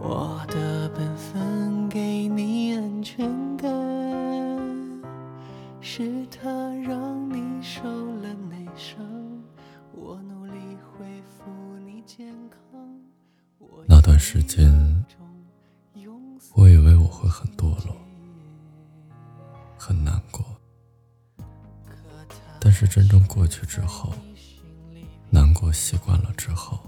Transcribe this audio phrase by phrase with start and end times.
[0.00, 3.68] 我的本分给你安全感，
[5.80, 7.82] 是他让你受
[8.16, 9.04] 了内伤。
[9.92, 10.52] 我努力
[10.92, 11.50] 恢复
[11.84, 12.60] 你健康。
[13.86, 15.04] 那段时间，
[16.54, 17.96] 我以为我会很堕落，
[19.76, 20.44] 很难过。
[22.60, 24.12] 但是真正过去之后，
[25.30, 26.78] 难过习惯了之后，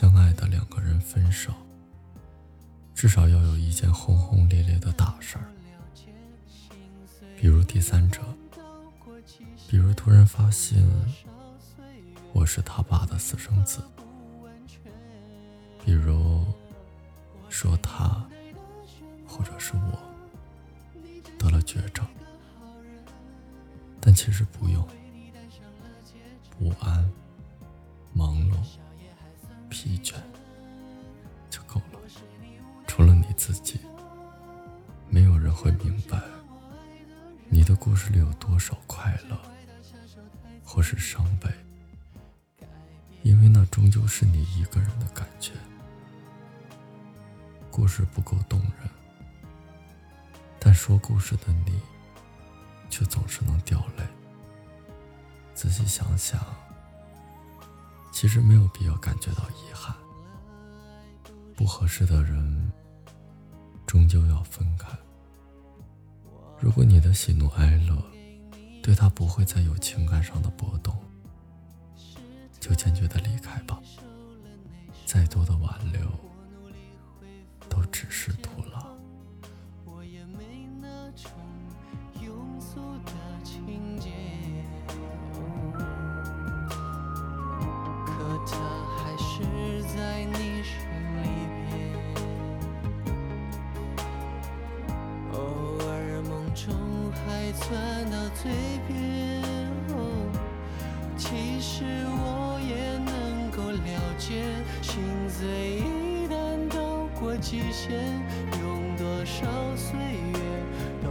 [0.00, 1.52] 相爱的两个人分手，
[2.94, 5.44] 至少要有一件轰轰烈烈的大事儿，
[7.38, 8.22] 比如第三者，
[9.68, 10.82] 比如突然发现
[12.32, 13.82] 我是他爸的私生子，
[15.84, 16.46] 比如
[17.50, 18.26] 说他
[19.26, 20.00] 或者是我
[21.38, 22.06] 得了绝症，
[24.00, 24.82] 但其实不用，
[26.58, 27.06] 不安。
[28.12, 28.56] 忙碌、
[29.82, 30.12] 疲倦
[31.48, 31.98] 就够了。
[32.86, 33.80] 除了你自己，
[35.08, 36.20] 没有人会明白
[37.48, 39.40] 你的故事里有多少快乐，
[40.62, 41.48] 或是伤悲。
[43.22, 45.52] 因为那终究是你一个人的感觉。
[47.70, 48.90] 故事不够动人，
[50.58, 51.80] 但说故事的你，
[52.90, 54.04] 却总是能掉泪。
[55.54, 56.38] 仔细想想。
[58.20, 59.96] 其实没有必要感觉到遗憾。
[61.56, 62.70] 不合适的人，
[63.86, 64.90] 终究要分开。
[66.58, 67.96] 如果你的喜怒哀乐
[68.82, 70.94] 对他不会再有情感上的波动，
[72.60, 73.80] 就坚决的离开吧。
[75.06, 76.02] 再多的挽留，
[97.60, 97.78] 窜
[98.10, 98.50] 到嘴
[98.88, 99.42] 边，
[101.16, 104.42] 其实我也能够了解，
[104.80, 106.34] 心碎一旦
[106.74, 107.90] 到过极限，
[108.60, 110.38] 用多少岁月
[111.04, 111.10] 都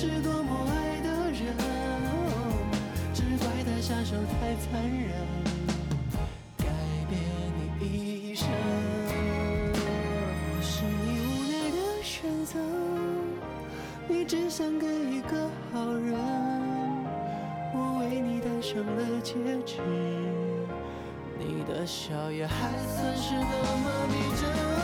[0.00, 1.54] 是多么爱的人，
[3.12, 5.12] 只怪他下手太残忍，
[6.56, 6.64] 改
[7.06, 7.20] 变
[7.78, 8.48] 你一生。
[10.62, 12.58] 是你无奈的选择，
[14.08, 16.18] 你只想给一个好人，
[17.74, 19.34] 我为你戴上了戒
[19.66, 19.82] 指，
[21.38, 24.79] 你的笑也还算是那么逼真。